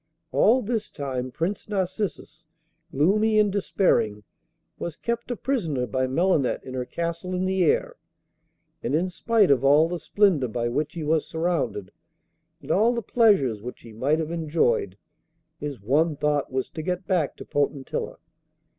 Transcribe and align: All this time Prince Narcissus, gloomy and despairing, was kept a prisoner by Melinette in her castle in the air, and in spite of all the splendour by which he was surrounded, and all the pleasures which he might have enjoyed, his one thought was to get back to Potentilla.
All 0.31 0.63
this 0.63 0.89
time 0.89 1.29
Prince 1.29 1.69
Narcissus, 1.69 2.47
gloomy 2.91 3.37
and 3.37 3.51
despairing, 3.51 4.23
was 4.79 4.95
kept 4.95 5.29
a 5.29 5.35
prisoner 5.35 5.85
by 5.85 6.07
Melinette 6.07 6.63
in 6.63 6.73
her 6.73 6.85
castle 6.85 7.35
in 7.35 7.45
the 7.45 7.63
air, 7.63 7.97
and 8.81 8.95
in 8.95 9.11
spite 9.11 9.51
of 9.51 9.63
all 9.63 9.87
the 9.87 9.99
splendour 9.99 10.49
by 10.49 10.69
which 10.69 10.93
he 10.95 11.03
was 11.03 11.27
surrounded, 11.27 11.91
and 12.63 12.71
all 12.71 12.95
the 12.95 13.03
pleasures 13.03 13.61
which 13.61 13.81
he 13.83 13.93
might 13.93 14.17
have 14.17 14.31
enjoyed, 14.31 14.97
his 15.59 15.79
one 15.79 16.15
thought 16.15 16.51
was 16.51 16.67
to 16.71 16.81
get 16.81 17.05
back 17.05 17.35
to 17.35 17.45
Potentilla. 17.45 18.17